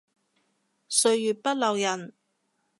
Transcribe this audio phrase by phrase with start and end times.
[0.89, 2.15] 歲月不留人